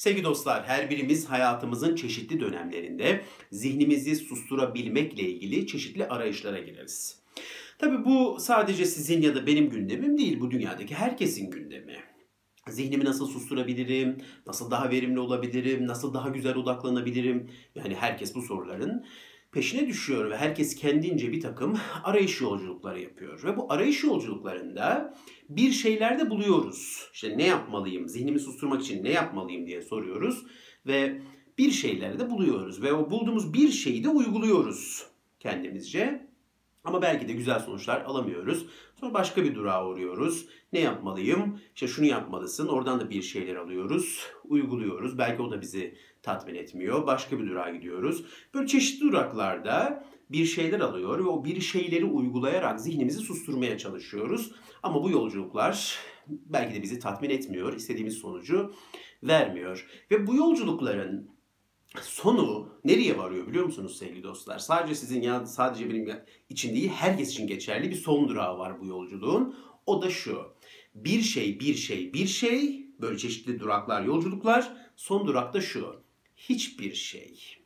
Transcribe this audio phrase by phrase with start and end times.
[0.00, 7.22] Sevgili dostlar, her birimiz hayatımızın çeşitli dönemlerinde zihnimizi susturabilmekle ilgili çeşitli arayışlara gireriz.
[7.78, 11.96] Tabi bu sadece sizin ya da benim gündemim değil, bu dünyadaki herkesin gündemi.
[12.68, 14.16] Zihnimi nasıl susturabilirim?
[14.46, 15.86] Nasıl daha verimli olabilirim?
[15.86, 17.50] Nasıl daha güzel odaklanabilirim?
[17.74, 19.04] Yani herkes bu soruların
[19.52, 23.44] peşine düşüyor ve herkes kendince bir takım arayış yolculukları yapıyor.
[23.44, 25.14] Ve bu arayış yolculuklarında
[25.48, 27.08] bir şeyler de buluyoruz.
[27.12, 30.46] İşte ne yapmalıyım, zihnimi susturmak için ne yapmalıyım diye soruyoruz
[30.86, 31.22] ve
[31.58, 35.06] bir şeyleri de buluyoruz ve o bulduğumuz bir şeyi de uyguluyoruz
[35.40, 36.19] kendimizce.
[36.84, 38.66] Ama belki de güzel sonuçlar alamıyoruz.
[39.00, 40.46] Sonra başka bir durağa uğruyoruz.
[40.72, 41.60] Ne yapmalıyım?
[41.74, 42.68] İşte şunu yapmalısın.
[42.68, 44.26] Oradan da bir şeyler alıyoruz.
[44.44, 45.18] Uyguluyoruz.
[45.18, 47.06] Belki o da bizi tatmin etmiyor.
[47.06, 48.24] Başka bir durağa gidiyoruz.
[48.54, 54.52] Böyle çeşitli duraklarda bir şeyler alıyor ve o bir şeyleri uygulayarak zihnimizi susturmaya çalışıyoruz.
[54.82, 57.72] Ama bu yolculuklar belki de bizi tatmin etmiyor.
[57.72, 58.74] istediğimiz sonucu
[59.22, 59.86] vermiyor.
[60.10, 61.30] Ve bu yolculukların
[62.02, 64.58] sonu nereye varıyor biliyor musunuz sevgili dostlar?
[64.58, 68.86] Sadece sizin ya sadece benim için değil herkes için geçerli bir son durağı var bu
[68.86, 69.56] yolculuğun.
[69.86, 70.42] O da şu.
[70.94, 74.72] Bir şey, bir şey, bir şey böyle çeşitli duraklar, yolculuklar.
[74.96, 76.02] Son durak da şu.
[76.36, 77.56] Hiçbir şey.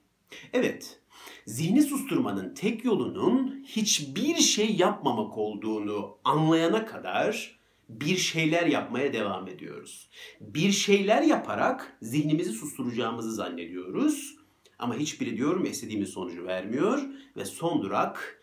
[0.53, 1.01] Evet,
[1.47, 10.09] zihni susturmanın tek yolunun hiçbir şey yapmamak olduğunu anlayana kadar bir şeyler yapmaya devam ediyoruz.
[10.41, 14.37] Bir şeyler yaparak zihnimizi susturacağımızı zannediyoruz.
[14.79, 17.03] Ama hiçbiri diyorum istediğimiz sonucu vermiyor
[17.37, 18.43] ve son durak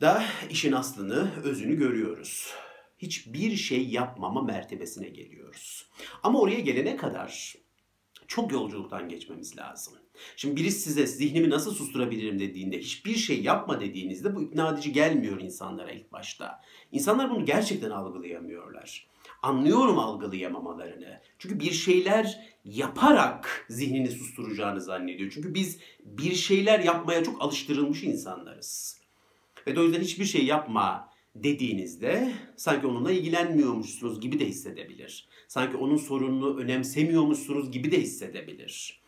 [0.00, 2.54] da işin aslını, özünü görüyoruz.
[2.98, 5.86] Hiçbir şey yapmama mertebesine geliyoruz.
[6.22, 7.54] Ama oraya gelene kadar
[8.26, 9.94] çok yolculuktan geçmemiz lazım.
[10.36, 15.40] Şimdi birisi size zihnimi nasıl susturabilirim dediğinde hiçbir şey yapma dediğinizde bu ikna edici gelmiyor
[15.40, 16.60] insanlara ilk başta.
[16.92, 19.06] İnsanlar bunu gerçekten algılayamıyorlar.
[19.42, 21.20] Anlıyorum algılayamamalarını.
[21.38, 25.30] Çünkü bir şeyler yaparak zihnini susturacağını zannediyor.
[25.34, 29.00] Çünkü biz bir şeyler yapmaya çok alıştırılmış insanlarız.
[29.66, 35.28] Ve o yüzden hiçbir şey yapma dediğinizde sanki onunla ilgilenmiyormuşsunuz gibi de hissedebilir.
[35.48, 39.03] Sanki onun sorununu önemsemiyormuşsunuz gibi de hissedebilir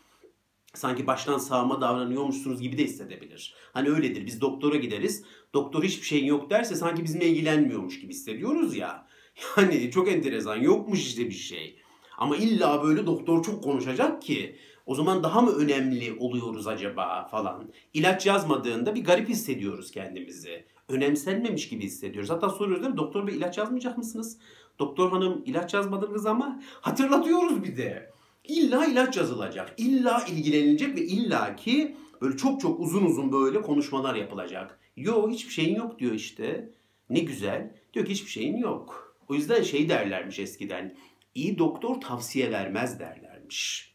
[0.76, 3.54] sanki baştan sağma davranıyormuşsunuz gibi de hissedebilir.
[3.72, 4.26] Hani öyledir.
[4.26, 5.25] Biz doktora gideriz.
[5.54, 9.06] Doktor hiçbir şeyin yok derse sanki bizimle ilgilenmiyormuş gibi hissediyoruz ya.
[9.56, 10.56] Yani çok enteresan.
[10.56, 11.78] Yokmuş işte bir şey.
[12.19, 17.72] Ama illa böyle doktor çok konuşacak ki o zaman daha mı önemli oluyoruz acaba falan.
[17.94, 20.66] İlaç yazmadığında bir garip hissediyoruz kendimizi.
[20.88, 22.31] Önemsenmemiş gibi hissediyoruz.
[22.31, 22.98] Hatta soruyoruz değil mi?
[22.98, 24.38] Doktor bey ilaç yazmayacak mısınız?
[24.78, 28.16] Doktor hanım ilaç yazmadınız ama hatırlatıyoruz bir de.
[28.48, 29.74] İlla ilaç yazılacak.
[29.76, 34.78] İlla ilgilenilecek ve illa ki böyle çok çok uzun uzun böyle konuşmalar yapılacak.
[34.96, 36.70] Yo hiçbir şeyin yok diyor işte.
[37.10, 37.74] Ne güzel.
[37.94, 39.16] Diyor ki hiçbir şeyin yok.
[39.28, 40.96] O yüzden şey derlermiş eskiden.
[41.34, 43.94] İyi doktor tavsiye vermez derlermiş.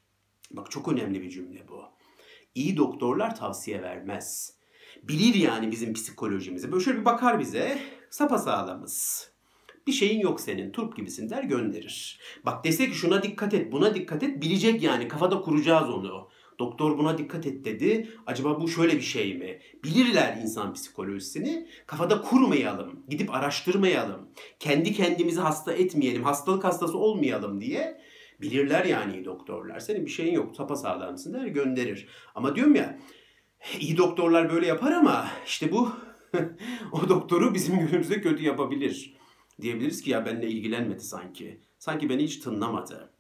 [0.51, 1.84] Bak çok önemli bir cümle bu.
[2.56, 4.56] İyi doktorlar tavsiye vermez.
[5.03, 6.72] Bilir yani bizim psikolojimizi.
[6.72, 7.79] Böyle şöyle bir bakar bize.
[8.09, 9.31] Sapasağlamız
[9.88, 12.19] bir şeyin yok senin turp gibisin der gönderir.
[12.46, 16.30] Bak dese ki şuna dikkat et buna dikkat et bilecek yani kafada kuracağız onu.
[16.59, 18.09] Doktor buna dikkat et dedi.
[18.28, 19.59] Acaba bu şöyle bir şey mi?
[19.84, 21.68] Bilirler insan psikolojisini.
[21.88, 23.03] Kafada kurmayalım.
[23.09, 24.30] Gidip araştırmayalım.
[24.59, 26.24] Kendi kendimizi hasta etmeyelim.
[26.24, 28.02] Hastalık hastası olmayalım diye.
[28.41, 29.80] Bilirler yani doktorlar.
[29.80, 30.56] Senin bir şeyin yok.
[30.56, 32.08] Sapasağlamsın der gönderir.
[32.36, 33.00] Ama diyorum ya
[33.80, 35.90] iyi doktorlar böyle yapar ama işte bu
[36.91, 39.21] o doktoru bizim gözümüzde kötü yapabilir.
[39.61, 41.61] Diyebiliriz ki ya benimle ilgilenmedi sanki.
[41.79, 43.13] Sanki beni hiç tınlamadı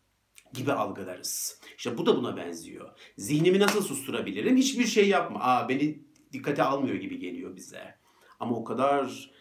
[0.53, 1.59] gibi algılarız.
[1.77, 2.89] İşte bu da buna benziyor.
[3.17, 4.57] Zihnimi nasıl susturabilirim?
[4.57, 5.39] Hiçbir şey yapma.
[5.39, 5.99] Aa beni
[6.33, 7.95] dikkate almıyor gibi geliyor bize.
[8.39, 9.31] Ama o kadar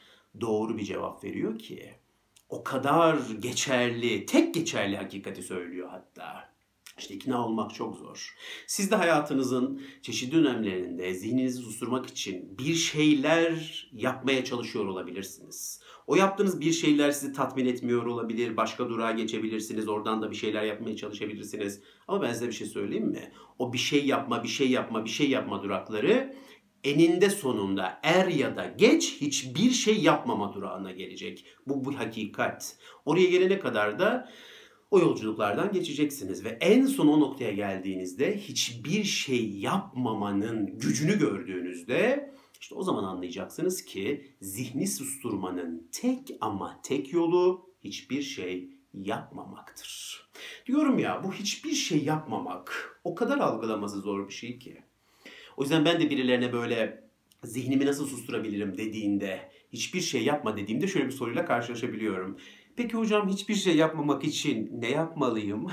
[0.40, 1.94] doğru bir cevap veriyor ki.
[2.48, 6.50] O kadar geçerli, tek geçerli hakikati söylüyor hatta.
[6.98, 8.36] İşte ikna olmak çok zor.
[8.66, 15.80] Siz de hayatınızın çeşitli dönemlerinde zihninizi susturmak için bir şeyler yapmaya çalışıyor olabilirsiniz.
[16.06, 18.56] O yaptığınız bir şeyler sizi tatmin etmiyor olabilir.
[18.56, 19.88] Başka durağa geçebilirsiniz.
[19.88, 21.80] Oradan da bir şeyler yapmaya çalışabilirsiniz.
[22.08, 23.32] Ama ben size bir şey söyleyeyim mi?
[23.58, 26.36] O bir şey yapma, bir şey yapma, bir şey yapma durakları
[26.84, 31.44] eninde sonunda er ya da geç hiçbir şey yapmama durağına gelecek.
[31.66, 32.76] Bu bu hakikat.
[33.04, 34.28] Oraya gelene kadar da
[34.90, 42.30] o yolculuklardan geçeceksiniz ve en son o noktaya geldiğinizde hiçbir şey yapmamanın gücünü gördüğünüzde
[42.60, 50.20] işte o zaman anlayacaksınız ki zihni susturmanın tek ama tek yolu hiçbir şey yapmamaktır.
[50.66, 54.82] Diyorum ya bu hiçbir şey yapmamak o kadar algılaması zor bir şey ki.
[55.56, 57.04] O yüzden ben de birilerine böyle
[57.44, 62.38] zihnimi nasıl susturabilirim dediğinde, hiçbir şey yapma dediğimde şöyle bir soruyla karşılaşabiliyorum.
[62.76, 65.66] Peki hocam hiçbir şey yapmamak için ne yapmalıyım?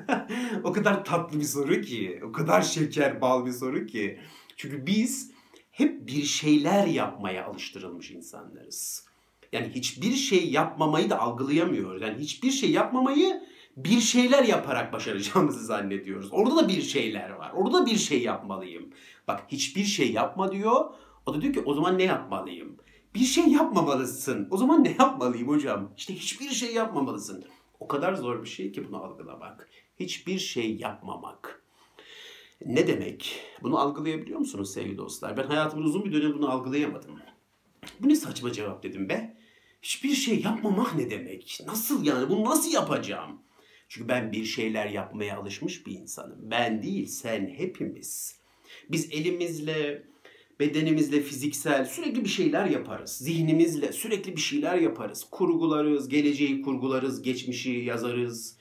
[0.64, 4.18] o kadar tatlı bir soru ki, o kadar şeker bal bir soru ki.
[4.56, 5.33] Çünkü biz
[5.74, 9.06] hep bir şeyler yapmaya alıştırılmış insanlarız.
[9.52, 12.02] Yani hiçbir şey yapmamayı da algılayamıyoruz.
[12.02, 13.42] Yani hiçbir şey yapmamayı
[13.76, 16.28] bir şeyler yaparak başaracağımızı zannediyoruz.
[16.32, 17.52] Orada da bir şeyler var.
[17.54, 18.90] Orada da bir şey yapmalıyım.
[19.28, 20.84] Bak hiçbir şey yapma diyor.
[21.26, 22.76] O da diyor ki o zaman ne yapmalıyım?
[23.14, 24.48] Bir şey yapmamalısın.
[24.50, 25.90] O zaman ne yapmalıyım hocam?
[25.96, 27.44] İşte hiçbir şey yapmamalısın.
[27.80, 29.68] O kadar zor bir şey ki bunu algılamak.
[30.00, 31.63] Hiçbir şey yapmamak.
[32.66, 33.40] Ne demek?
[33.62, 35.36] Bunu algılayabiliyor musunuz sevgili dostlar?
[35.36, 37.18] Ben hayatımın uzun bir dönem bunu algılayamadım.
[38.00, 39.36] Bu ne saçma cevap dedim be.
[39.82, 41.60] Hiçbir şey yapmamak ne demek?
[41.66, 42.28] Nasıl yani?
[42.28, 43.38] Bunu nasıl yapacağım?
[43.88, 46.38] Çünkü ben bir şeyler yapmaya alışmış bir insanım.
[46.42, 48.38] Ben değil, sen hepimiz.
[48.90, 50.02] Biz elimizle,
[50.60, 53.10] bedenimizle fiziksel sürekli bir şeyler yaparız.
[53.10, 55.26] Zihnimizle sürekli bir şeyler yaparız.
[55.30, 58.56] Kurgularız, geleceği kurgularız, geçmişi yazarız.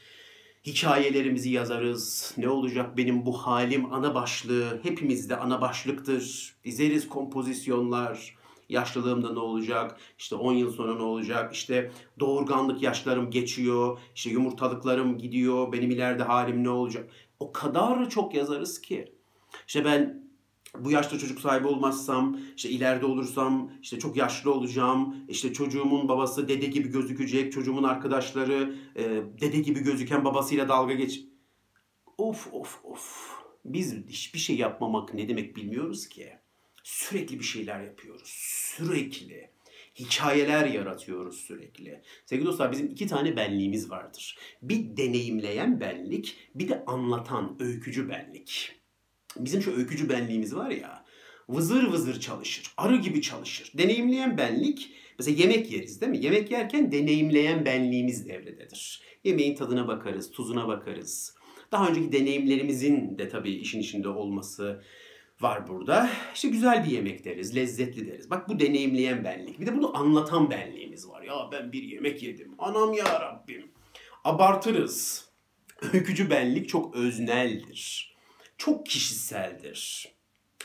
[0.65, 2.33] Hikayelerimizi yazarız.
[2.38, 6.56] Ne olacak benim bu halim ana başlığı hepimizde ana başlıktır.
[6.63, 8.36] Dizeriz kompozisyonlar.
[8.69, 9.98] Yaşlılığımda ne olacak?
[10.19, 11.54] İşte 10 yıl sonra ne olacak?
[11.54, 14.00] İşte doğurganlık yaşlarım geçiyor.
[14.15, 15.71] İşte yumurtalıklarım gidiyor.
[15.71, 17.09] Benim ileride halim ne olacak?
[17.39, 19.13] O kadar çok yazarız ki.
[19.68, 20.23] İşte ben
[20.80, 26.48] bu yaşta çocuk sahibi olmazsam, işte ileride olursam, işte çok yaşlı olacağım, işte çocuğumun babası
[26.48, 29.04] dede gibi gözükecek, çocuğumun arkadaşları e,
[29.42, 31.25] dede gibi gözüken babasıyla dalga geç.
[32.18, 33.34] Of of of.
[33.66, 36.34] Biz hiçbir şey yapmamak ne demek bilmiyoruz ki.
[36.84, 38.30] Sürekli bir şeyler yapıyoruz.
[38.76, 39.54] Sürekli.
[40.00, 42.02] Hikayeler yaratıyoruz sürekli.
[42.26, 44.38] Sevgili dostlar bizim iki tane benliğimiz vardır.
[44.62, 48.82] Bir deneyimleyen benlik, bir de anlatan, öykücü benlik.
[49.39, 51.06] Bizim şu öykücü benliğimiz var ya,
[51.50, 53.71] vızır vızır çalışır, arı gibi çalışır.
[53.77, 56.25] Deneyimleyen benlik, mesela yemek yeriz değil mi?
[56.25, 59.01] Yemek yerken deneyimleyen benliğimiz devrededir.
[59.24, 61.35] Yemeğin tadına bakarız, tuzuna bakarız.
[61.71, 64.83] Daha önceki deneyimlerimizin de tabii işin içinde olması
[65.41, 66.09] var burada.
[66.35, 68.30] İşte güzel bir yemek deriz, lezzetli deriz.
[68.30, 69.59] Bak bu deneyimleyen benlik.
[69.59, 71.21] Bir de bunu anlatan benliğimiz var.
[71.21, 72.56] Ya ben bir yemek yedim.
[72.57, 73.71] Anam ya Rabbim.
[74.24, 75.30] Abartırız.
[75.94, 78.12] Öykücü benlik çok özneldir.
[78.58, 80.14] Çok kişiseldir.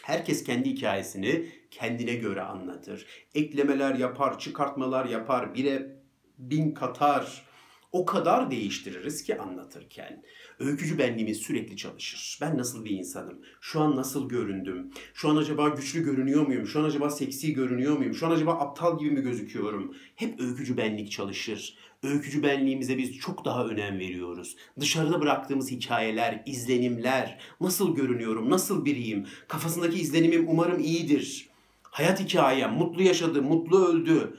[0.02, 3.06] Herkes kendi hikayesini kendine göre anlatır.
[3.34, 5.96] Eklemeler yapar, çıkartmalar yapar, bire
[6.38, 7.48] bin katar.
[7.92, 10.22] O kadar değiştiririz ki anlatırken.
[10.58, 12.38] Öykücü benliğimiz sürekli çalışır.
[12.40, 13.42] Ben nasıl bir insanım?
[13.60, 14.90] Şu an nasıl göründüm?
[15.14, 16.66] Şu an acaba güçlü görünüyor muyum?
[16.66, 18.14] Şu an acaba seksi görünüyor muyum?
[18.14, 19.96] Şu an acaba aptal gibi mi gözüküyorum?
[20.14, 21.76] Hep öykücü benlik çalışır.
[22.02, 24.56] Öykücü benliğimize biz çok daha önem veriyoruz.
[24.80, 31.48] Dışarıda bıraktığımız hikayeler, izlenimler, nasıl görünüyorum, nasıl biriyim, kafasındaki izlenimim umarım iyidir.
[31.82, 34.36] Hayat hikayem, mutlu yaşadı, mutlu öldü.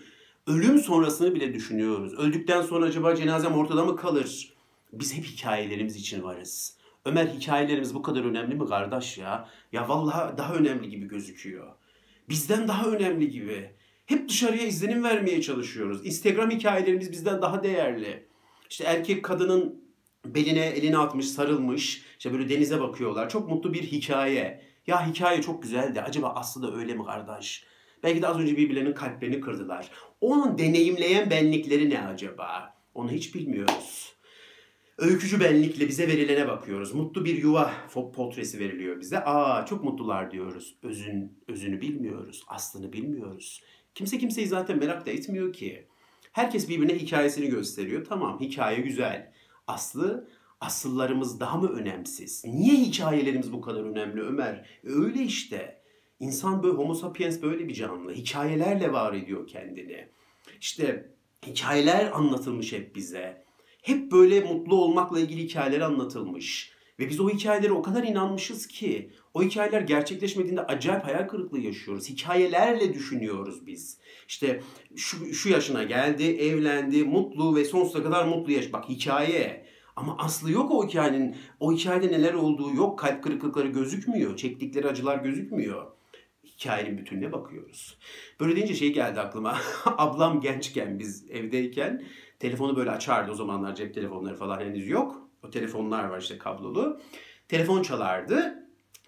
[0.48, 2.14] Ölüm sonrasını bile düşünüyoruz.
[2.14, 4.54] Öldükten sonra acaba cenazem ortada mı kalır?
[4.94, 6.78] Biz hep hikayelerimiz için varız.
[7.06, 9.50] Ömer hikayelerimiz bu kadar önemli mi kardeş ya?
[9.72, 11.68] Ya vallahi daha önemli gibi gözüküyor.
[12.30, 13.72] Bizden daha önemli gibi.
[14.10, 16.06] Hep dışarıya izlenim vermeye çalışıyoruz.
[16.06, 18.28] Instagram hikayelerimiz bizden daha değerli.
[18.70, 19.84] İşte erkek kadının
[20.26, 22.02] beline elini atmış, sarılmış.
[22.18, 23.30] İşte böyle denize bakıyorlar.
[23.30, 24.62] Çok mutlu bir hikaye.
[24.88, 26.02] Ya hikaye çok güzeldi.
[26.02, 27.64] Acaba aslı da öyle mi kardeş?
[28.04, 29.92] Belki de az önce birbirlerinin kalplerini kırdılar.
[30.22, 32.74] Onun deneyimleyen benlikleri ne acaba?
[32.96, 34.14] Onu hiç bilmiyoruz.
[34.98, 36.94] Öykücü benlikle bize verilene bakıyoruz.
[36.94, 37.74] Mutlu bir yuva
[38.14, 39.20] portresi veriliyor bize.
[39.20, 40.76] Aa çok mutlular diyoruz.
[40.84, 42.44] Özün, özünü bilmiyoruz.
[42.48, 43.62] Aslını bilmiyoruz.
[44.00, 45.88] Kimse kimseyi zaten merak da etmiyor ki.
[46.32, 48.06] Herkes birbirine hikayesini gösteriyor.
[48.06, 49.32] Tamam hikaye güzel.
[49.68, 50.30] Aslı
[50.62, 52.46] asıllarımız daha mı önemsiz?
[52.46, 54.54] Niye hikayelerimiz bu kadar önemli Ömer?
[54.84, 55.82] E, öyle işte.
[56.20, 58.14] İnsan böyle homo sapiens böyle bir canlı.
[58.14, 60.08] Hikayelerle var ediyor kendini.
[60.62, 61.14] İşte
[61.48, 63.44] hikayeler anlatılmış hep bize.
[63.82, 66.74] Hep böyle mutlu olmakla ilgili hikayeler anlatılmış.
[67.00, 72.10] Ve biz o hikayelere o kadar inanmışız ki o hikayeler gerçekleşmediğinde acayip hayal kırıklığı yaşıyoruz.
[72.10, 73.98] Hikayelerle düşünüyoruz biz.
[74.28, 74.62] İşte
[74.96, 78.74] şu, şu yaşına geldi, evlendi, mutlu ve sonsuza kadar mutlu yaş.
[78.74, 79.66] Bak hikaye.
[79.96, 81.36] Ama aslı yok o hikayenin.
[81.60, 83.00] O hikayede neler olduğu yok.
[83.00, 84.38] Kalp kırıklıkları gözükmüyor.
[84.38, 85.86] Çektikleri acılar gözükmüyor.
[86.44, 87.98] Hikayenin bütününe bakıyoruz.
[88.40, 89.58] Böyle deyince şey geldi aklıma.
[89.86, 92.04] Ablam gençken biz evdeyken
[92.40, 93.32] telefonu böyle açardı.
[93.32, 95.29] O zamanlar cep telefonları falan henüz yok.
[95.44, 97.02] O telefonlar var işte kablolu.
[97.48, 98.56] Telefon çalardı.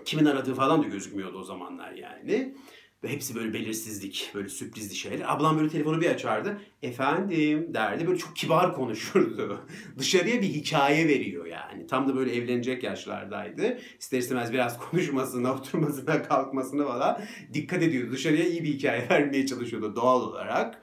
[0.05, 2.55] Kimin aradığı falan da gözükmüyordu o zamanlar yani.
[3.03, 5.33] Ve hepsi böyle belirsizlik, böyle sürprizli şeyler.
[5.33, 6.61] Ablam böyle telefonu bir açardı.
[6.81, 8.07] Efendim derdi.
[8.07, 9.65] Böyle çok kibar konuşurdu.
[9.97, 11.87] Dışarıya bir hikaye veriyor yani.
[11.87, 13.79] Tam da böyle evlenecek yaşlardaydı.
[13.99, 17.21] İster istemez biraz konuşmasına, oturmasına, kalkmasına falan
[17.53, 18.11] dikkat ediyordu.
[18.11, 20.81] Dışarıya iyi bir hikaye vermeye çalışıyordu doğal olarak.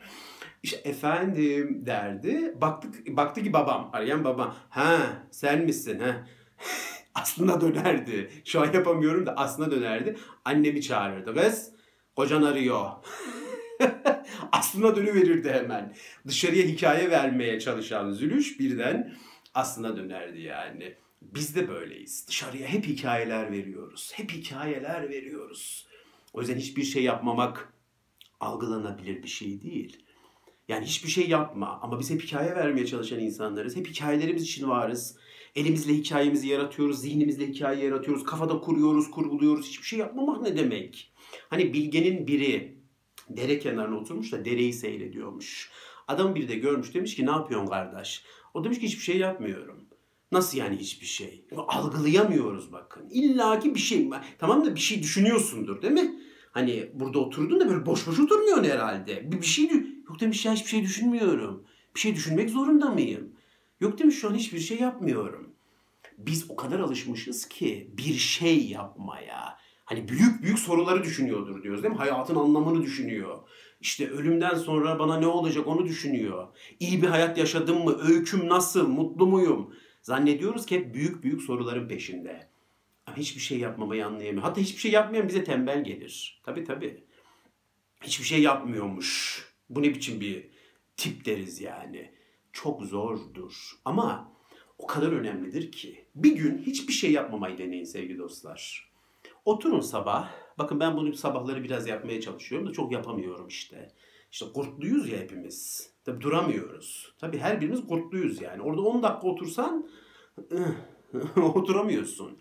[0.63, 2.55] İşte efendim derdi.
[2.61, 3.91] Baktık, baktı ki babam.
[3.93, 4.57] Arayan babam.
[4.69, 4.99] Ha
[5.31, 5.99] sen misin?
[5.99, 6.27] Ha.
[7.15, 8.31] aslında dönerdi.
[8.45, 10.17] Şu an yapamıyorum da aslında dönerdi.
[10.45, 11.35] Annemi çağırırdı.
[11.35, 11.71] Kız
[12.17, 12.91] kocan arıyor.
[14.53, 15.95] aslında dönüverirdi hemen.
[16.27, 19.15] Dışarıya hikaye vermeye çalışan Zülüş birden
[19.55, 20.95] aslına dönerdi yani.
[21.23, 22.29] Biz de böyleyiz.
[22.29, 24.13] Dışarıya hep hikayeler veriyoruz.
[24.15, 25.87] Hep hikayeler veriyoruz.
[26.33, 27.73] O yüzden hiçbir şey yapmamak
[28.41, 30.05] algılanabilir bir şey değil.
[30.69, 33.77] Yani hiçbir şey yapma ama biz hep hikaye vermeye çalışan insanlarız.
[33.77, 35.17] Hep hikayelerimiz için varız.
[35.55, 39.67] Elimizle hikayemizi yaratıyoruz, zihnimizle hikaye yaratıyoruz, kafada kuruyoruz, kurguluyoruz.
[39.69, 41.13] Hiçbir şey yapmamak ne demek?
[41.51, 42.79] Hani bilgenin biri
[43.31, 45.71] dere kenarına oturmuş da dereyi seyrediyormuş.
[46.09, 48.25] Adam biri de görmüş demiş ki ne yapıyorsun kardeş?
[48.55, 49.85] O demiş ki hiçbir şey yapmıyorum.
[50.33, 51.45] Nasıl yani hiçbir şey?
[51.57, 53.09] Algılayamıyoruz bakın.
[53.11, 54.11] İlla ki bir şey.
[54.39, 56.21] Tamam da bir şey düşünüyorsundur değil mi?
[56.51, 59.33] Hani burada oturdun da böyle boş boş oturmuyorsun herhalde.
[59.33, 59.71] Bir, bir şey
[60.09, 61.65] yok demiş ya hiçbir şey düşünmüyorum.
[61.95, 63.33] Bir şey düşünmek zorunda mıyım?
[63.81, 65.53] Yok demiş şu an hiçbir şey yapmıyorum.
[66.19, 69.59] Biz o kadar alışmışız ki bir şey yapmaya.
[69.85, 71.99] Hani büyük büyük soruları düşünüyordur diyoruz değil mi?
[71.99, 73.39] Hayatın anlamını düşünüyor.
[73.81, 76.49] İşte ölümden sonra bana ne olacak onu düşünüyor.
[76.81, 77.99] İyi bir hayat yaşadım mı?
[78.09, 78.89] Öyküm nasıl?
[78.89, 79.75] Mutlu muyum?
[80.03, 82.48] Zannediyoruz ki hep büyük büyük soruların peşinde.
[83.19, 84.43] Hiçbir şey yapmamayı anlayamıyor.
[84.43, 86.41] Hatta hiçbir şey yapmayan bize tembel gelir.
[86.45, 87.05] Tabii tabii.
[88.03, 89.43] Hiçbir şey yapmıyormuş.
[89.71, 90.51] Bu ne biçim bir
[90.97, 92.13] tip deriz yani.
[92.53, 93.71] Çok zordur.
[93.85, 94.33] Ama
[94.79, 96.05] o kadar önemlidir ki.
[96.15, 98.91] Bir gün hiçbir şey yapmamayı deneyin sevgili dostlar.
[99.45, 100.31] Oturun sabah.
[100.59, 103.93] Bakın ben bunu sabahları biraz yapmaya çalışıyorum da çok yapamıyorum işte.
[104.33, 105.91] İşte kurtluyuz ya hepimiz.
[106.05, 107.15] Tabi duramıyoruz.
[107.19, 108.63] Tabi her birimiz kurtluyuz yani.
[108.63, 109.91] Orada 10 dakika otursan
[111.37, 112.39] oturamıyorsun.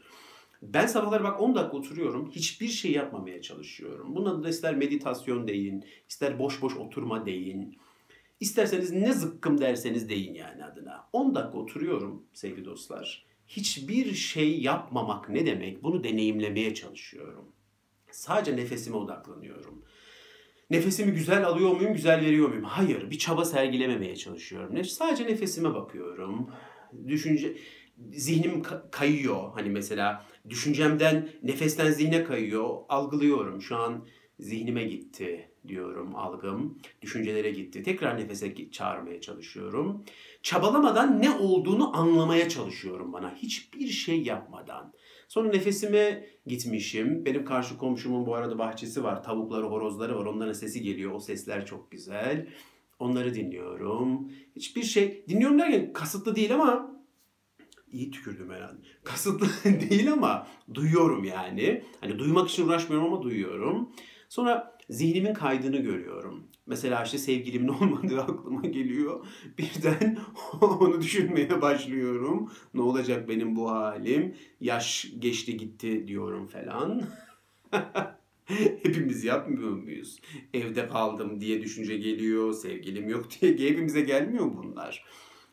[0.61, 2.31] Ben sabahları bak 10 dakika oturuyorum.
[2.31, 4.15] Hiçbir şey yapmamaya çalışıyorum.
[4.15, 7.77] Buna da ister meditasyon deyin, ister boş boş oturma deyin.
[8.39, 11.09] İsterseniz ne zıkkım derseniz deyin yani adına.
[11.13, 13.25] 10 dakika oturuyorum sevgili dostlar.
[13.47, 15.83] Hiçbir şey yapmamak ne demek?
[15.83, 17.45] Bunu deneyimlemeye çalışıyorum.
[18.11, 19.83] Sadece nefesime odaklanıyorum.
[20.69, 22.63] Nefesimi güzel alıyor muyum, güzel veriyor muyum?
[22.63, 24.83] Hayır, bir çaba sergilememeye çalışıyorum.
[24.83, 26.49] Sadece nefesime bakıyorum.
[27.07, 27.57] Düşünce
[28.11, 28.61] zihnim
[28.91, 29.51] kayıyor.
[29.53, 32.69] Hani mesela düşüncemden nefesten zihne kayıyor.
[32.89, 33.61] Algılıyorum.
[33.61, 34.05] Şu an
[34.39, 36.79] zihnime gitti diyorum algım.
[37.01, 37.83] Düşüncelere gitti.
[37.83, 40.03] Tekrar nefese çağırmaya çalışıyorum.
[40.41, 43.35] Çabalamadan ne olduğunu anlamaya çalışıyorum bana.
[43.35, 44.93] Hiçbir şey yapmadan.
[45.27, 47.25] Sonra nefesime gitmişim.
[47.25, 49.23] Benim karşı komşumun bu arada bahçesi var.
[49.23, 50.25] Tavukları, horozları var.
[50.25, 51.11] Onların sesi geliyor.
[51.11, 52.47] O sesler çok güzel.
[52.99, 54.31] Onları dinliyorum.
[54.55, 56.96] Hiçbir şey dinliyorum derken kasıtlı değil ama
[57.91, 58.77] iyi tükürdüm herhalde.
[59.03, 59.47] Kasıtlı
[59.89, 61.83] değil ama duyuyorum yani.
[62.01, 63.89] Hani duymak için uğraşmıyorum ama duyuyorum.
[64.29, 66.43] Sonra zihnimin kaydını görüyorum.
[66.65, 69.25] Mesela işte sevgilimin olmadığı aklıma geliyor.
[69.57, 70.17] Birden
[70.61, 72.51] onu düşünmeye başlıyorum.
[72.73, 74.35] Ne olacak benim bu halim?
[74.61, 77.03] Yaş geçti gitti diyorum falan.
[78.83, 80.19] Hepimiz yapmıyor muyuz?
[80.53, 85.05] Evde kaldım diye düşünce geliyor, sevgilim yok diye hepimize gelmiyor bunlar.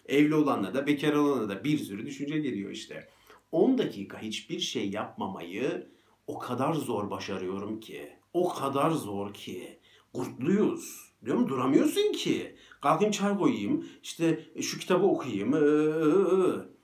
[0.06, 3.08] Evli olanla da bekar olanla da bir sürü düşünce geliyor işte.
[3.52, 5.86] 10 dakika hiçbir şey yapmamayı
[6.26, 8.12] o kadar zor başarıyorum ki.
[8.32, 9.78] O kadar zor ki.
[10.12, 11.14] Kurtluyuz.
[11.24, 11.48] Diyor mu?
[11.48, 12.56] Duramıyorsun ki.
[12.80, 13.86] Kalkayım çay koyayım.
[14.02, 15.54] İşte şu kitabı okuyayım.
[15.54, 16.74] Ee,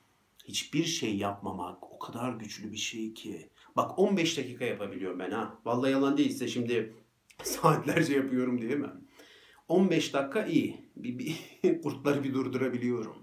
[0.45, 3.51] hiçbir şey yapmamak o kadar güçlü bir şey ki.
[3.77, 5.61] Bak 15 dakika yapabiliyorum ben ha.
[5.65, 6.95] Vallahi yalan değilse şimdi
[7.43, 9.01] saatlerce yapıyorum diyemem.
[9.71, 10.91] 15 dakika iyi.
[10.97, 11.37] Bir, bir,
[11.83, 13.17] kurtları bir durdurabiliyorum.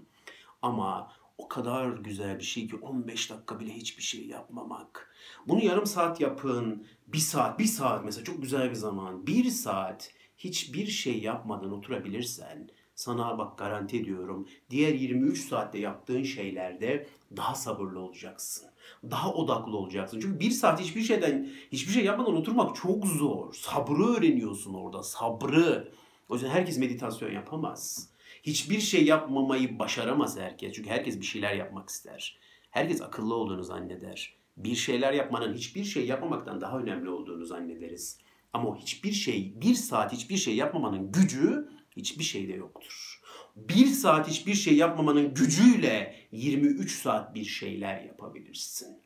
[0.62, 5.14] Ama o kadar güzel bir şey ki 15 dakika bile hiçbir şey yapmamak.
[5.48, 9.26] Bunu yarım saat yapın, bir saat, bir saat mesela çok güzel bir zaman.
[9.26, 17.06] Bir saat hiçbir şey yapmadan oturabilirsen sana bak garanti ediyorum diğer 23 saatte yaptığın şeylerde
[17.36, 18.68] daha sabırlı olacaksın.
[19.10, 20.20] Daha odaklı olacaksın.
[20.20, 23.54] Çünkü bir saat hiçbir şeyden hiçbir şey yapmadan oturmak çok zor.
[23.54, 25.02] Sabrı öğreniyorsun orada.
[25.02, 25.92] Sabrı.
[26.28, 28.10] O yüzden herkes meditasyon yapamaz.
[28.42, 30.72] Hiçbir şey yapmamayı başaramaz herkes.
[30.74, 32.38] Çünkü herkes bir şeyler yapmak ister.
[32.70, 34.34] Herkes akıllı olduğunu zanneder.
[34.56, 38.18] Bir şeyler yapmanın hiçbir şey yapmamaktan daha önemli olduğunu zannederiz.
[38.52, 43.20] Ama o hiçbir şey, bir saat hiçbir şey yapmamanın gücü hiçbir şeyde yoktur.
[43.56, 48.98] Bir saat hiçbir şey yapmamanın gücüyle 23 saat bir şeyler yapabilirsin.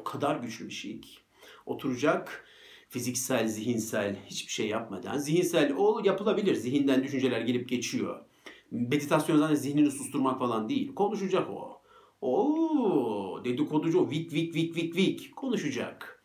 [0.00, 1.18] O kadar güçlü bir şey ki.
[1.66, 2.44] Oturacak,
[2.88, 6.54] fiziksel, zihinsel hiçbir şey yapmadan, zihinsel o yapılabilir.
[6.54, 8.24] Zihinden düşünceler gelip geçiyor.
[8.70, 10.94] Meditasyon zaten zihnini susturmak falan değil.
[10.94, 11.82] Konuşacak o.
[12.20, 14.10] Oo, dedikoducu o.
[14.10, 15.36] Vik vik vik vik vik.
[15.36, 16.22] Konuşacak.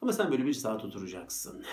[0.00, 1.64] Ama sen böyle bir saat oturacaksın.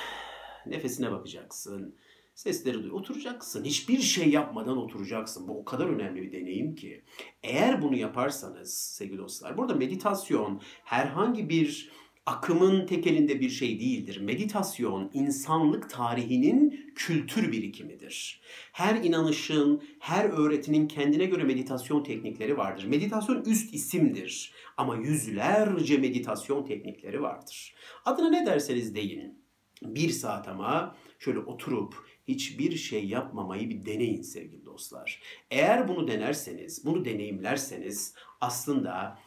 [0.66, 1.96] Nefesine bakacaksın.
[2.36, 2.92] Sesleri duy.
[2.92, 3.64] Oturacaksın.
[3.64, 5.48] Hiçbir şey yapmadan oturacaksın.
[5.48, 7.04] Bu o kadar önemli bir deneyim ki.
[7.44, 9.58] Eğer bunu yaparsanız sevgili dostlar.
[9.58, 11.92] Burada meditasyon herhangi bir
[12.28, 14.22] akımın tekelinde bir şey değildir.
[14.22, 18.42] Meditasyon insanlık tarihinin kültür birikimidir.
[18.72, 22.86] Her inanışın, her öğretinin kendine göre meditasyon teknikleri vardır.
[22.86, 27.76] Meditasyon üst isimdir ama yüzlerce meditasyon teknikleri vardır.
[28.06, 29.44] Adına ne derseniz deyin.
[29.82, 31.96] Bir saat ama şöyle oturup
[32.28, 35.22] hiçbir şey yapmamayı bir deneyin sevgili dostlar.
[35.52, 39.20] Eğer bunu denerseniz, bunu deneyimlerseniz aslında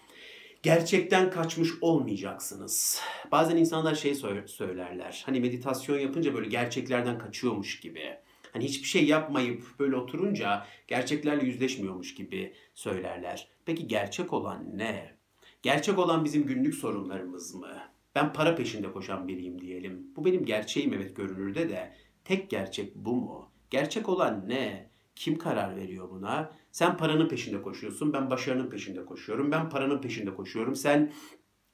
[0.62, 3.00] gerçekten kaçmış olmayacaksınız.
[3.32, 4.14] Bazen insanlar şey
[4.46, 5.22] söylerler.
[5.26, 8.16] Hani meditasyon yapınca böyle gerçeklerden kaçıyormuş gibi.
[8.52, 13.48] Hani hiçbir şey yapmayıp böyle oturunca gerçeklerle yüzleşmiyormuş gibi söylerler.
[13.64, 15.16] Peki gerçek olan ne?
[15.62, 17.78] Gerçek olan bizim günlük sorunlarımız mı?
[18.14, 20.06] Ben para peşinde koşan biriyim diyelim.
[20.16, 21.94] Bu benim gerçeğim evet görünürde de.
[22.24, 23.50] Tek gerçek bu mu?
[23.70, 24.89] Gerçek olan ne?
[25.20, 26.52] Kim karar veriyor buna?
[26.72, 29.50] Sen paranın peşinde koşuyorsun, ben başarının peşinde koşuyorum.
[29.50, 31.12] Ben paranın peşinde koşuyorum, sen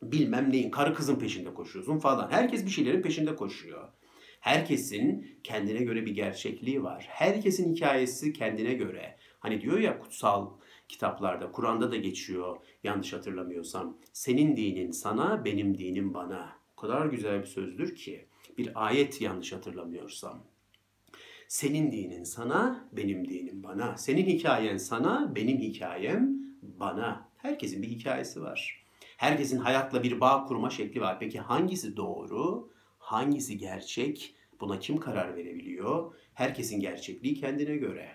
[0.02, 2.30] bilmem neyin, karı kızın peşinde koşuyorsun falan.
[2.30, 3.88] Herkes bir şeylerin peşinde koşuyor.
[4.40, 7.06] Herkesin kendine göre bir gerçekliği var.
[7.08, 9.16] Herkesin hikayesi kendine göre.
[9.38, 10.50] Hani diyor ya kutsal
[10.88, 13.96] kitaplarda, Kur'an'da da geçiyor yanlış hatırlamıyorsam.
[14.12, 16.52] Senin dinin sana, benim dinim bana.
[16.72, 18.26] O kadar güzel bir sözdür ki.
[18.58, 20.55] Bir ayet yanlış hatırlamıyorsam.
[21.48, 23.96] Senin dinin sana, benim dinim bana.
[23.96, 27.28] Senin hikayen sana, benim hikayem bana.
[27.36, 28.84] Herkesin bir hikayesi var.
[29.16, 31.20] Herkesin hayatla bir bağ kurma şekli var.
[31.20, 34.34] Peki hangisi doğru, hangisi gerçek?
[34.60, 36.14] Buna kim karar verebiliyor?
[36.34, 38.08] Herkesin gerçekliği kendine göre.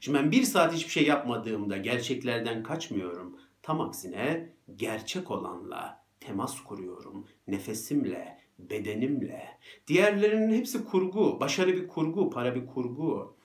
[0.00, 3.38] Şimdi ben bir saat hiçbir şey yapmadığımda gerçeklerden kaçmıyorum.
[3.62, 7.26] Tam aksine gerçek olanla temas kuruyorum.
[7.46, 9.58] Nefesimle, bedenimle.
[9.86, 11.40] Diğerlerinin hepsi kurgu.
[11.40, 13.36] Başarı bir kurgu, para bir kurgu.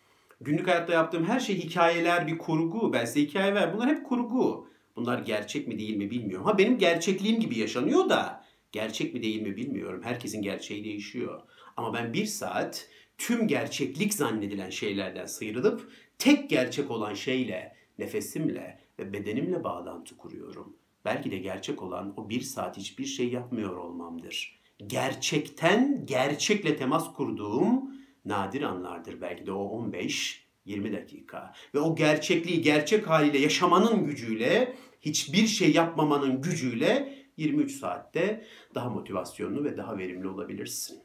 [0.42, 2.94] Günlük hayatta yaptığım her şey hikayeler bir kurgu.
[2.94, 3.74] Ben size hikaye ver.
[3.74, 4.68] Bunlar hep kurgu.
[4.96, 6.46] Bunlar gerçek mi değil mi bilmiyorum.
[6.46, 10.02] Ha benim gerçekliğim gibi yaşanıyor da gerçek mi değil mi bilmiyorum.
[10.04, 11.42] Herkesin gerçeği değişiyor.
[11.78, 19.14] Ama ben bir saat tüm gerçeklik zannedilen şeylerden sıyrılıp tek gerçek olan şeyle, nefesimle ve
[19.14, 20.76] bedenimle bağlantı kuruyorum.
[21.06, 27.92] Belki de gerçek olan o bir saat hiçbir şey yapmıyor olmamdır gerçekten gerçekle temas kurduğum
[28.26, 31.54] nadir anlardır belki de o 15 20 dakika.
[31.76, 39.64] Ve o gerçekliği gerçek haliyle yaşamanın gücüyle, hiçbir şey yapmamanın gücüyle 23 saatte daha motivasyonlu
[39.64, 41.00] ve daha verimli olabilirsin.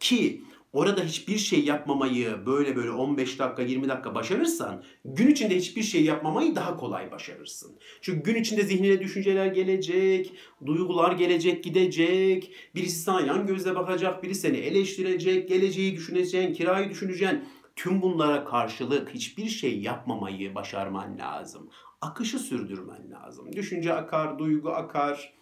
[0.00, 0.42] Ki
[0.74, 6.04] orada hiçbir şey yapmamayı böyle böyle 15 dakika 20 dakika başarırsan gün içinde hiçbir şey
[6.04, 7.78] yapmamayı daha kolay başarırsın.
[8.00, 10.32] Çünkü gün içinde zihnine düşünceler gelecek,
[10.66, 17.44] duygular gelecek gidecek, birisi sana yan gözle bakacak, biri seni eleştirecek, geleceği düşüneceksin, kirayı düşüneceksin.
[17.76, 21.70] Tüm bunlara karşılık hiçbir şey yapmamayı başarman lazım.
[22.00, 23.52] Akışı sürdürmen lazım.
[23.52, 25.34] Düşünce akar, duygu akar.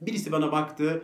[0.00, 1.02] Birisi bana baktı,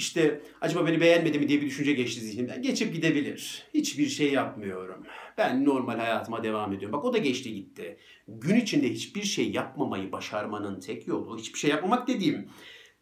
[0.00, 2.62] işte acaba beni beğenmedi mi diye bir düşünce geçti zihnimden.
[2.62, 3.66] Geçip gidebilir.
[3.74, 5.06] Hiçbir şey yapmıyorum.
[5.38, 6.98] Ben normal hayatıma devam ediyorum.
[6.98, 7.96] Bak o da geçti gitti.
[8.28, 12.48] Gün içinde hiçbir şey yapmamayı başarmanın tek yolu, hiçbir şey yapmamak dediğim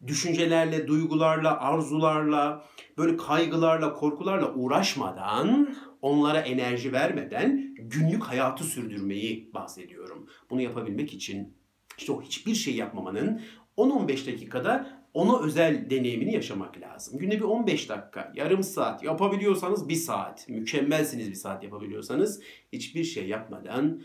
[0.07, 2.65] düşüncelerle, duygularla, arzularla,
[2.97, 10.29] böyle kaygılarla, korkularla uğraşmadan, onlara enerji vermeden günlük hayatı sürdürmeyi bahsediyorum.
[10.49, 11.57] Bunu yapabilmek için
[11.97, 13.41] işte o hiçbir şey yapmamanın
[13.77, 17.19] 10-15 dakikada ona özel deneyimini yaşamak lazım.
[17.19, 22.41] Günde bir 15 dakika, yarım saat yapabiliyorsanız bir saat, mükemmelsiniz bir saat yapabiliyorsanız
[22.73, 24.01] hiçbir şey yapmadan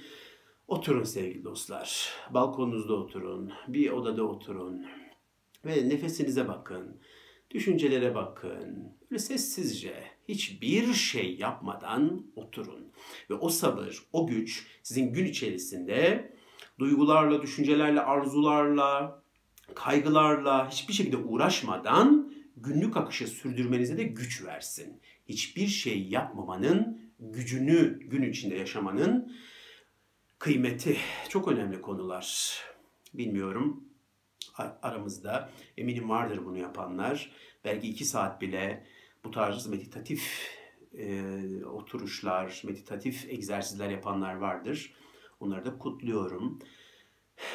[0.68, 2.12] oturun sevgili dostlar.
[2.30, 4.86] Balkonunuzda oturun, bir odada oturun
[5.64, 7.00] ve nefesinize bakın.
[7.50, 8.92] Düşüncelere bakın.
[9.10, 9.94] Böyle sessizce
[10.28, 12.92] hiçbir şey yapmadan oturun.
[13.30, 16.32] Ve o sabır, o güç sizin gün içerisinde
[16.78, 19.22] duygularla, düşüncelerle, arzularla,
[19.74, 25.00] kaygılarla hiçbir şekilde uğraşmadan günlük akışı sürdürmenize de güç versin.
[25.28, 29.32] Hiçbir şey yapmamanın gücünü gün içinde yaşamanın
[30.38, 30.96] kıymeti
[31.28, 32.58] çok önemli konular.
[33.14, 33.84] Bilmiyorum
[34.82, 37.32] aramızda eminim vardır bunu yapanlar.
[37.64, 38.86] Belki iki saat bile
[39.24, 40.48] bu tarz meditatif
[40.98, 41.24] e,
[41.64, 44.94] oturuşlar, meditatif egzersizler yapanlar vardır.
[45.40, 46.58] Onları da kutluyorum.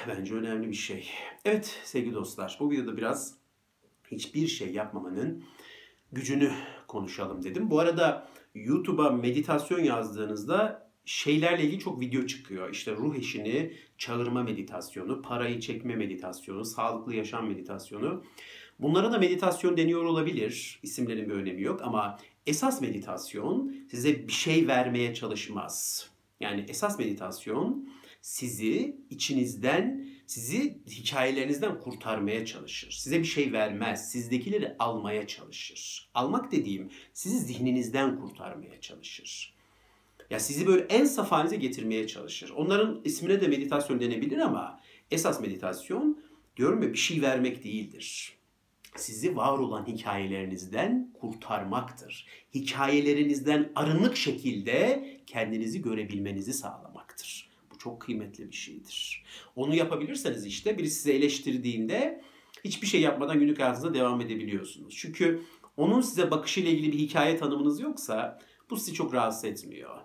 [0.07, 1.09] Bence önemli bir şey.
[1.45, 3.35] Evet sevgili dostlar bu videoda biraz
[4.11, 5.43] hiçbir şey yapmamanın
[6.11, 6.51] gücünü
[6.87, 7.69] konuşalım dedim.
[7.69, 12.69] Bu arada YouTube'a meditasyon yazdığınızda şeylerle ilgili çok video çıkıyor.
[12.71, 18.23] İşte ruh eşini çağırma meditasyonu, parayı çekme meditasyonu, sağlıklı yaşam meditasyonu.
[18.79, 20.79] Bunlara da meditasyon deniyor olabilir.
[20.83, 22.17] İsimlerin bir önemi yok ama
[22.49, 26.09] Esas meditasyon size bir şey vermeye çalışmaz.
[26.39, 27.89] Yani esas meditasyon
[28.21, 32.91] sizi içinizden, sizi hikayelerinizden kurtarmaya çalışır.
[32.91, 36.09] Size bir şey vermez, sizdekileri almaya çalışır.
[36.13, 39.59] Almak dediğim sizi zihninizden kurtarmaya çalışır.
[40.29, 42.49] Ya sizi böyle en saf halinize getirmeye çalışır.
[42.49, 44.79] Onların ismine de meditasyon denebilir ama
[45.11, 46.21] esas meditasyon
[46.57, 48.33] diyorum ya bir şey vermek değildir.
[48.95, 52.27] Sizi var olan hikayelerinizden kurtarmaktır.
[52.55, 56.88] Hikayelerinizden arınık şekilde kendinizi görebilmenizi sağlamaktır.
[57.79, 59.25] Çok kıymetli bir şeydir.
[59.55, 62.21] Onu yapabilirseniz işte biri size eleştirdiğinde
[62.63, 64.95] hiçbir şey yapmadan günlük hayatınıza devam edebiliyorsunuz.
[64.97, 65.41] Çünkü
[65.77, 68.39] onun size bakışıyla ilgili bir hikaye tanımınız yoksa
[68.69, 69.99] bu sizi çok rahatsız etmiyor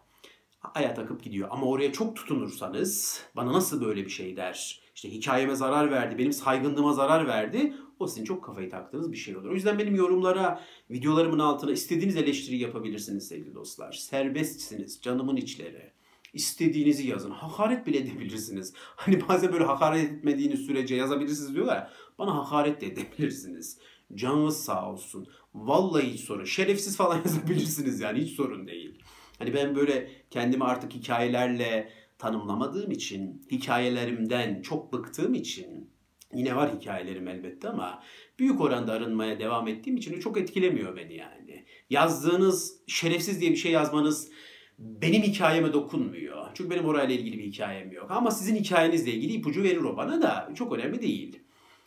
[0.72, 1.48] hayat akıp gidiyor.
[1.50, 4.80] Ama oraya çok tutunursanız bana nasıl böyle bir şey der?
[4.94, 7.74] İşte hikayeme zarar verdi, benim saygınlığıma zarar verdi.
[7.98, 9.50] O sizin çok kafayı taktığınız bir şey olur.
[9.50, 10.60] O yüzden benim yorumlara,
[10.90, 13.92] videolarımın altına istediğiniz eleştiri yapabilirsiniz sevgili dostlar.
[13.92, 15.93] Serbestsiniz, canımın içleri.
[16.35, 17.31] İstediğinizi yazın.
[17.31, 18.75] Hakaret bile edebilirsiniz.
[18.97, 21.90] Hani bazen böyle hakaret etmediğiniz sürece yazabilirsiniz diyorlar.
[22.18, 23.79] Bana hakaret de edebilirsiniz.
[24.14, 25.29] Canınız sağ olsun.
[25.55, 26.44] Vallahi hiç sorun.
[26.44, 29.03] Şerefsiz falan yazabilirsiniz yani hiç sorun değil.
[29.38, 35.90] Hani ben böyle kendimi artık hikayelerle tanımlamadığım için, hikayelerimden çok bıktığım için
[36.35, 38.03] yine var hikayelerim elbette ama
[38.38, 41.64] büyük oranda arınmaya devam ettiğim için çok etkilemiyor beni yani.
[41.90, 44.31] Yazdığınız şerefsiz diye bir şey yazmanız
[44.78, 46.46] benim hikayeme dokunmuyor.
[46.54, 48.10] Çünkü benim orayla ilgili bir hikayem yok.
[48.10, 51.40] Ama sizin hikayenizle ilgili ipucu verir o bana da çok önemli değil.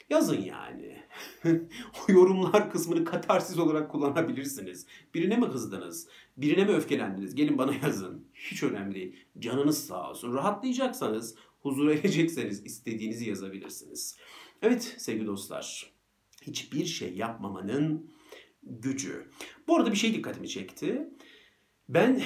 [0.10, 0.98] Yazın yani.
[2.10, 4.86] o yorumlar kısmını katarsiz olarak kullanabilirsiniz.
[5.14, 6.08] Birine mi kızdınız?
[6.38, 7.36] Birine mi öfkelendiniz?
[7.36, 8.26] Gelin bana yazın.
[8.34, 9.16] Hiç önemli değil.
[9.40, 10.34] Canınız sağ olsun.
[10.34, 14.18] Rahatlayacaksanız, huzura erecekseniz istediğinizi yazabilirsiniz.
[14.62, 15.92] Evet sevgili dostlar.
[16.42, 18.12] Hiçbir şey yapmamanın
[18.64, 19.28] gücü.
[19.68, 21.10] Bu arada bir şey dikkatimi çekti.
[21.90, 22.22] Ben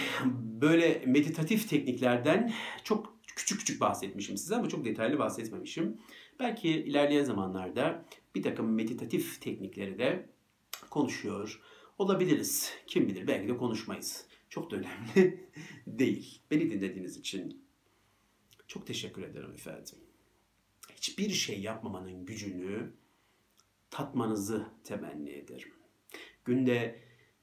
[0.61, 5.97] böyle meditatif tekniklerden çok küçük küçük bahsetmişim size ama çok detaylı bahsetmemişim.
[6.39, 10.29] Belki ilerleyen zamanlarda bir takım meditatif teknikleri de
[10.89, 11.61] konuşuyor
[11.97, 12.73] olabiliriz.
[12.87, 14.25] Kim bilir belki de konuşmayız.
[14.49, 15.49] Çok da önemli
[15.87, 16.41] değil.
[16.51, 17.65] Beni dinlediğiniz için
[18.67, 19.95] çok teşekkür ederim efendim.
[20.95, 22.93] Hiçbir şey yapmamanın gücünü
[23.89, 25.73] tatmanızı temenni ederim.
[26.45, 26.99] Günde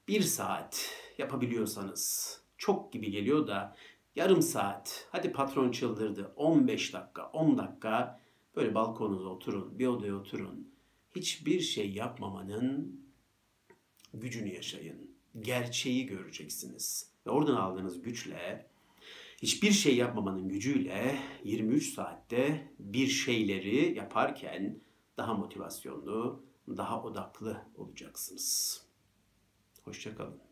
[0.07, 3.75] bir saat yapabiliyorsanız çok gibi geliyor da
[4.15, 8.19] yarım saat hadi patron çıldırdı 15 dakika 10 dakika
[8.55, 10.71] böyle balkonunuzda oturun bir odaya oturun
[11.15, 13.01] hiçbir şey yapmamanın
[14.13, 15.11] gücünü yaşayın.
[15.39, 17.11] Gerçeği göreceksiniz.
[17.27, 18.69] Ve oradan aldığınız güçle
[19.41, 24.79] hiçbir şey yapmamanın gücüyle 23 saatte bir şeyleri yaparken
[25.17, 28.81] daha motivasyonlu, daha odaklı olacaksınız.
[29.83, 30.48] Hoşçakalın.